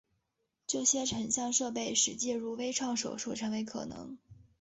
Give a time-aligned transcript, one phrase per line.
[0.65, 4.17] 这些成像设备使介入微创手术成为可能。